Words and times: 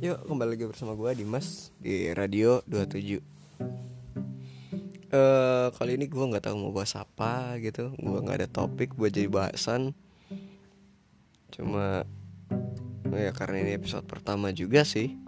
Yuk 0.00 0.32
kembali 0.32 0.56
lagi 0.56 0.64
bersama 0.64 0.96
gue 0.96 1.12
Dimas 1.12 1.76
di 1.76 2.08
Radio 2.16 2.64
27 2.64 3.20
Eh 5.12 5.66
Kali 5.76 5.92
ini 5.92 6.08
gue 6.08 6.24
gak 6.24 6.48
tahu 6.48 6.56
mau 6.56 6.72
bahas 6.72 6.96
apa 6.96 7.60
gitu. 7.60 7.92
Gue 8.00 8.16
gak 8.24 8.40
ada 8.40 8.48
topik 8.48 8.96
buat 8.96 9.12
jadi 9.12 9.28
bahasan. 9.28 9.92
Cuma 11.52 12.08
Ya 13.12 13.28
karena 13.36 13.60
ini 13.60 13.76
episode 13.76 14.08
pertama 14.08 14.56
juga 14.56 14.88
sih 14.88 15.20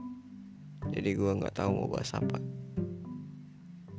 Jadi 0.89 1.21
gue 1.21 1.33
gak 1.45 1.53
tahu 1.53 1.77
mau 1.77 1.93
bahas 1.93 2.09
apa. 2.17 2.41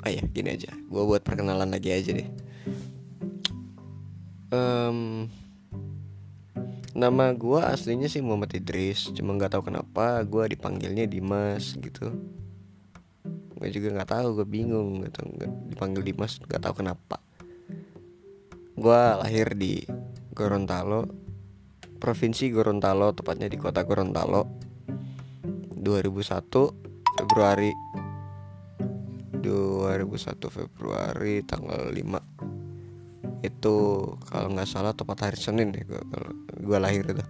Oh 0.02 0.10
ya 0.10 0.26
gini 0.26 0.58
aja. 0.58 0.74
Gue 0.90 1.06
buat 1.06 1.22
perkenalan 1.22 1.70
lagi 1.70 1.94
aja 1.94 2.18
deh. 2.18 2.30
Um, 4.50 5.30
Nama 6.94 7.34
gue 7.34 7.58
aslinya 7.58 8.06
sih 8.06 8.22
Muhammad 8.22 8.54
Idris 8.54 9.10
Cuma 9.18 9.34
gak 9.34 9.58
tahu 9.58 9.74
kenapa 9.74 10.22
gue 10.22 10.54
dipanggilnya 10.54 11.10
Dimas 11.10 11.74
gitu. 11.74 12.14
Gue 13.58 13.68
juga 13.74 13.98
gak 13.98 14.14
tahu 14.14 14.28
gue 14.42 14.48
bingung 14.48 15.02
gitu. 15.02 15.26
Nggak 15.26 15.74
Dipanggil 15.74 16.04
Dimas 16.06 16.38
gak 16.46 16.62
tahu 16.62 16.86
kenapa. 16.86 17.18
Gue 18.78 19.02
lahir 19.18 19.58
di 19.58 19.82
Gorontalo 20.34 21.24
Provinsi 22.04 22.52
Gorontalo 22.52 23.16
Tepatnya 23.16 23.48
di 23.48 23.56
kota 23.56 23.82
Gorontalo. 23.88 24.44
2001 25.80 27.16
Februari. 27.16 27.72
2001 29.40 30.40
Februari 30.52 31.44
tanggal 31.48 31.92
5 31.92 32.33
itu 33.44 33.76
kalau 34.32 34.56
nggak 34.56 34.66
salah 34.72 34.96
tepat 34.96 35.30
hari 35.30 35.38
Senin 35.38 35.76
deh 35.76 35.84
gue 35.84 36.00
gue 36.64 36.78
lahir 36.80 37.04
itu. 37.04 37.24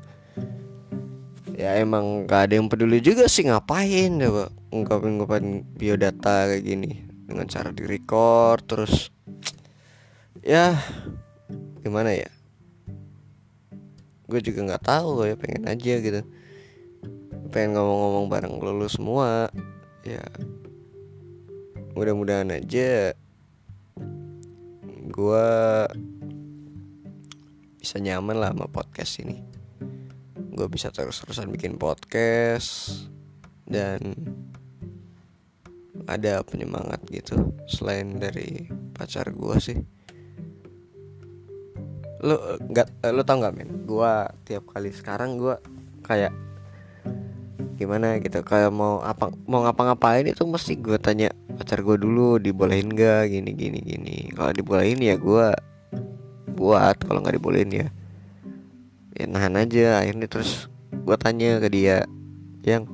Ya 1.53 1.77
emang 1.77 2.25
gak 2.25 2.49
ada 2.49 2.53
yang 2.57 2.65
peduli 2.65 2.97
juga 2.97 3.29
sih 3.29 3.45
ngapain 3.45 4.17
pak 4.17 4.49
ungkapin 4.73 5.21
ungkapin 5.21 5.45
biodata 5.77 6.49
kayak 6.49 6.65
gini 6.65 7.05
dengan 7.29 7.45
cara 7.45 7.69
di 7.69 7.85
terus 8.65 9.09
ya 10.45 10.77
gimana 11.81 12.13
ya? 12.13 12.29
Gue 14.29 14.39
juga 14.41 14.65
nggak 14.69 14.85
tahu 14.85 15.25
ya 15.25 15.35
pengen 15.37 15.65
aja 15.65 15.93
gitu. 15.97 16.21
Pengen 17.49 17.77
ngomong-ngomong 17.77 18.25
bareng 18.29 18.55
lulu 18.61 18.85
semua 18.89 19.49
ya 20.05 20.21
mudah-mudahan 21.93 22.49
aja 22.49 23.13
gue 25.13 25.47
bisa 27.77 28.01
nyaman 28.01 28.41
lah 28.41 28.49
sama 28.49 28.65
podcast 28.65 29.21
ini. 29.21 29.37
Gue 30.33 30.65
bisa 30.65 30.89
terus-terusan 30.89 31.53
bikin 31.53 31.77
podcast 31.77 33.05
dan 33.69 34.17
ada 36.09 36.41
penyemangat 36.41 37.05
gitu 37.13 37.53
selain 37.69 38.17
dari 38.17 38.65
pacar 38.97 39.29
gue 39.29 39.55
sih. 39.61 39.77
Lu 42.25 42.33
nggak 42.73 43.05
lu 43.13 43.21
tau 43.21 43.37
nggak 43.37 43.53
men 43.53 43.85
gue 43.85 44.13
tiap 44.49 44.65
kali 44.73 44.89
sekarang 44.89 45.37
gue 45.37 45.55
kayak 46.01 46.33
gimana 47.75 48.17
gitu. 48.21 48.41
Kayak 48.45 48.71
mau 48.73 49.01
apa 49.01 49.33
mau 49.49 49.65
ngapa-ngapain 49.65 50.25
itu 50.27 50.43
mesti 50.45 50.77
gue 50.77 50.97
tanya 51.01 51.33
pacar 51.57 51.81
gue 51.81 51.97
dulu 51.97 52.37
dibolehin 52.37 52.93
gak 52.93 53.29
gini 53.29 53.51
gini 53.53 53.79
gini. 53.81 54.17
Kalau 54.33 54.53
dibolehin 54.53 54.99
ya 55.01 55.15
gue 55.17 55.47
buat 56.53 56.95
kalau 57.01 57.25
nggak 57.25 57.35
dibolehin 57.41 57.71
ya 57.73 57.87
ya 59.17 59.25
nahan 59.29 59.57
aja. 59.57 60.01
Akhirnya 60.01 60.27
terus 60.29 60.69
gue 60.93 61.17
tanya 61.17 61.57
ke 61.59 61.67
dia 61.73 62.05
yang 62.63 62.87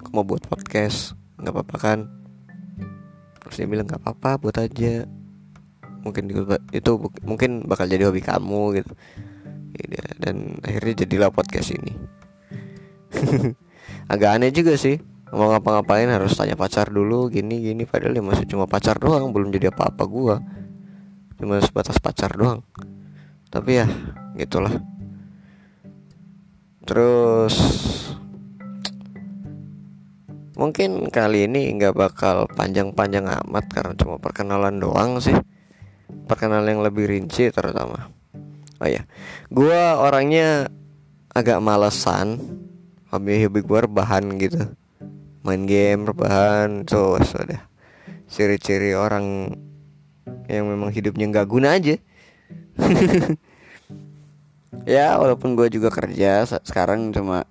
aku 0.00 0.08
mau 0.14 0.24
buat 0.24 0.46
podcast 0.46 1.18
nggak 1.40 1.54
apa-apa 1.54 1.76
kan? 1.78 1.98
Terus 3.44 3.54
dia 3.58 3.66
bilang 3.66 3.86
nggak 3.90 4.02
apa-apa 4.02 4.40
buat 4.46 4.56
aja. 4.58 5.06
Mungkin 6.00 6.32
itu 6.72 6.90
mungkin 7.20 7.68
bakal 7.68 7.84
jadi 7.84 8.08
hobi 8.08 8.24
kamu 8.24 8.80
gitu. 8.80 8.94
Ya, 9.80 10.04
dan 10.20 10.60
akhirnya 10.60 11.06
jadilah 11.06 11.30
podcast 11.32 11.72
ini 11.72 11.94
agak 14.10 14.30
aneh 14.42 14.50
juga 14.50 14.74
sih. 14.74 14.98
Mau 15.30 15.54
ngapa-ngapain 15.54 16.10
harus 16.10 16.34
tanya 16.34 16.58
pacar 16.58 16.90
dulu 16.90 17.30
gini 17.30 17.62
gini. 17.62 17.86
Padahal 17.86 18.18
dia 18.18 18.24
masih 18.26 18.50
cuma 18.50 18.66
pacar 18.66 18.98
doang 18.98 19.30
belum 19.30 19.54
jadi 19.54 19.70
apa-apa 19.70 20.02
gua. 20.10 20.42
Cuma 21.38 21.62
sebatas 21.62 22.02
pacar 22.02 22.34
doang. 22.34 22.66
Tapi 23.46 23.78
ya 23.78 23.86
gitulah. 24.34 24.74
Terus 26.82 27.54
mungkin 30.58 31.06
kali 31.08 31.46
ini 31.46 31.70
nggak 31.78 31.94
bakal 31.94 32.50
panjang-panjang 32.58 33.30
amat 33.46 33.64
karena 33.70 33.94
cuma 33.94 34.18
perkenalan 34.18 34.82
doang 34.82 35.22
sih. 35.22 35.38
Perkenalan 36.26 36.74
yang 36.74 36.82
lebih 36.82 37.06
rinci 37.06 37.54
terutama. 37.54 38.10
Oh 38.82 38.88
ya 38.90 39.06
gue 39.46 39.80
orangnya 39.94 40.66
agak 41.30 41.62
malesan 41.62 42.40
hobi-hobi 43.10 43.60
gue 43.62 43.78
rebahan 43.86 44.24
gitu. 44.38 44.74
Main 45.42 45.66
game 45.66 46.06
rebahan 46.06 46.86
so 46.86 47.18
sudah 47.20 47.66
ciri-ciri 48.30 48.94
orang 48.94 49.50
yang 50.46 50.66
memang 50.70 50.94
hidupnya 50.94 51.26
nggak 51.30 51.48
guna 51.50 51.76
aja. 51.76 51.98
Ya 54.88 55.18
walaupun 55.20 55.58
gue 55.58 55.68
juga 55.68 55.92
kerja 55.92 56.46
sekarang 56.64 57.12
cuma 57.12 57.44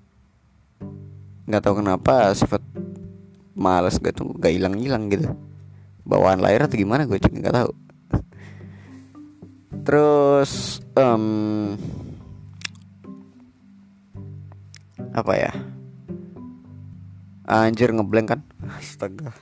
nggak 1.45 1.61
tahu 1.61 1.83
kenapa 1.83 2.33
sifat 2.33 2.63
males 3.53 4.01
gue 4.01 4.09
tuh 4.15 4.33
gak 4.39 4.55
hilang-hilang 4.55 5.11
gitu. 5.13 5.35
Bawaan 6.07 6.41
lahir 6.41 6.65
atau 6.65 6.79
gimana 6.79 7.05
gue 7.05 7.21
juga 7.21 7.37
nggak 7.37 7.57
tahu. 7.59 7.71
Terus 9.85 10.81
um, 10.97 11.25
apa 15.19 15.33
ya? 15.35 15.51
Anjir 17.49 17.91
ngeblank 17.91 18.27
kan? 18.31 18.41
Astaga. 18.77 19.29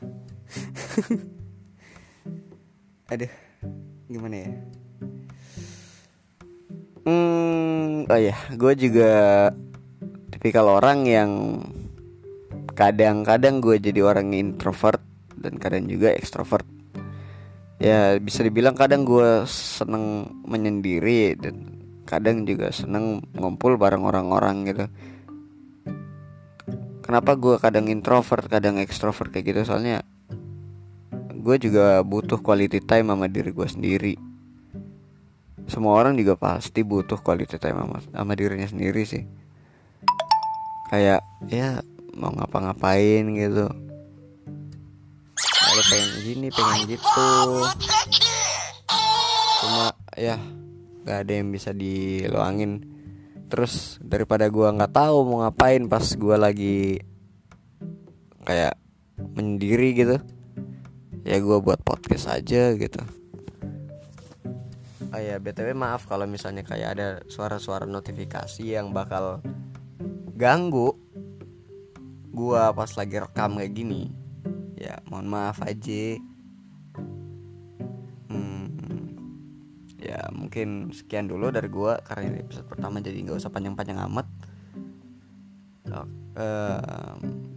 Aduh 3.11 3.31
gimana 4.07 4.35
ya? 4.47 4.49
Hmm 7.07 8.07
oh 8.07 8.19
ya 8.19 8.35
gue 8.55 8.73
juga 8.75 9.11
tipikal 10.31 10.79
orang 10.79 11.07
yang 11.07 11.31
kadang-kadang 12.71 13.59
gue 13.59 13.79
jadi 13.79 13.99
orang 14.03 14.35
introvert 14.35 15.03
dan 15.37 15.59
kadang 15.59 15.87
juga 15.87 16.15
ekstrovert. 16.15 16.65
Ya 17.77 18.17
bisa 18.17 18.41
dibilang 18.41 18.73
kadang 18.73 19.05
gue 19.05 19.45
seneng 19.45 20.33
menyendiri 20.47 21.37
dan 21.37 21.77
kadang 22.07 22.47
juga 22.47 22.71
seneng 22.71 23.19
ngumpul 23.35 23.75
bareng 23.75 24.07
orang-orang 24.07 24.71
gitu 24.71 24.85
kenapa 27.07 27.39
gue 27.39 27.55
kadang 27.55 27.87
introvert 27.87 28.51
kadang 28.51 28.75
ekstrovert 28.83 29.31
kayak 29.31 29.55
gitu? 29.55 29.61
Soalnya 29.63 30.03
gue 31.31 31.55
juga 31.63 32.03
butuh 32.03 32.43
quality 32.43 32.83
time 32.83 33.15
sama 33.15 33.31
diri 33.31 33.55
gue 33.55 33.67
sendiri. 33.71 34.15
Semua 35.71 35.95
orang 35.95 36.19
juga 36.19 36.35
pasti 36.35 36.83
butuh 36.83 37.23
quality 37.23 37.55
time 37.55 37.79
sama, 37.79 37.97
sama 38.03 38.35
dirinya 38.35 38.67
sendiri 38.67 39.07
sih. 39.07 39.23
Kayak 40.91 41.23
ya 41.47 41.79
mau 42.19 42.35
ngapa-ngapain 42.35 43.23
gitu. 43.31 43.71
Kalau 45.39 45.83
pengen 45.87 46.11
gini 46.27 46.47
pengen 46.51 46.79
gitu. 46.91 47.31
Cuma 49.63 49.95
ya 50.19 50.35
gak 51.07 51.23
ada 51.23 51.31
yang 51.31 51.55
bisa 51.55 51.71
diluangin 51.71 52.96
terus 53.47 53.95
daripada 54.03 54.51
gua 54.51 54.75
nggak 54.75 54.93
tahu 54.93 55.17
mau 55.23 55.37
ngapain 55.47 55.87
pas 55.87 56.03
gua 56.19 56.35
lagi 56.35 56.99
kayak 58.43 58.75
menyendiri 59.17 59.89
gitu 59.95 60.17
ya 61.23 61.39
gua 61.43 61.59
buat 61.59 61.79
podcast 61.83 62.31
aja 62.31 62.75
gitu. 62.75 62.99
Oh 65.07 65.19
ya 65.23 65.39
btw 65.39 65.71
maaf 65.71 66.03
kalau 66.07 66.27
misalnya 66.27 66.67
kayak 66.67 66.89
ada 66.99 67.07
suara-suara 67.31 67.87
notifikasi 67.87 68.63
yang 68.63 68.91
bakal 68.91 69.39
ganggu 70.35 70.95
gua 72.31 72.75
pas 72.75 72.91
lagi 72.99 73.17
rekam 73.17 73.55
kayak 73.57 73.73
gini. 73.73 74.11
Ya 74.77 75.01
mohon 75.09 75.31
maaf 75.31 75.63
aja 75.63 76.21
ya 79.97 80.29
mungkin 80.29 80.93
sekian 80.93 81.25
dulu 81.25 81.49
dari 81.49 81.67
gua 81.67 81.97
karena 82.05 82.29
ini 82.29 82.45
episode 82.45 82.69
pertama 82.69 83.01
jadi 83.01 83.17
nggak 83.17 83.37
usah 83.41 83.49
panjang-panjang 83.49 83.99
amat. 84.09 84.27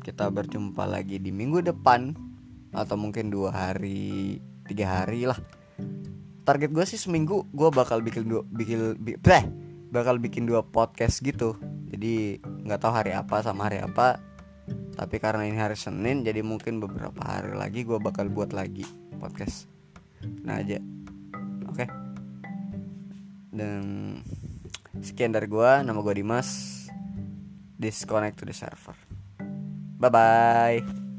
Kita 0.01 0.25
berjumpa 0.33 0.89
lagi 0.89 1.21
di 1.21 1.29
minggu 1.29 1.61
depan 1.61 2.17
atau 2.73 2.97
mungkin 2.97 3.29
dua 3.29 3.53
hari 3.53 4.41
tiga 4.65 5.03
hari 5.03 5.29
lah. 5.29 5.37
Target 6.47 6.71
gue 6.73 6.85
sih 6.89 6.97
seminggu 6.97 7.51
gue 7.53 7.69
bakal 7.69 8.01
bikin 8.01 8.25
dua 8.31 8.43
bikin 8.49 8.97
bi, 8.97 9.19
bleh, 9.21 9.45
bakal 9.93 10.17
bikin 10.17 10.49
dua 10.49 10.65
podcast 10.65 11.21
gitu. 11.21 11.59
Jadi 11.93 12.41
nggak 12.41 12.81
tahu 12.81 12.93
hari 12.95 13.13
apa 13.13 13.43
sama 13.43 13.67
hari 13.67 13.83
apa 13.83 14.23
Tapi 14.95 15.19
karena 15.19 15.43
ini 15.43 15.59
hari 15.59 15.75
Senin 15.75 16.23
Jadi 16.23 16.47
mungkin 16.47 16.79
beberapa 16.79 17.19
hari 17.27 17.59
lagi 17.59 17.83
gue 17.83 17.99
bakal 17.99 18.31
buat 18.31 18.55
lagi 18.55 18.87
podcast. 19.19 19.67
Nah 20.47 20.63
aja. 20.63 20.79
Oke 21.67 22.10
Dan 23.51 24.19
Sekian 24.99 25.35
dari 25.35 25.47
gue 25.47 25.73
Nama 25.83 25.99
gue 25.99 26.15
Dimas. 26.15 26.49
Disconnect 27.81 28.41
to 28.41 28.45
the 28.47 28.55
server. 28.55 28.97
Bye 30.01 30.11
bye 30.11 31.10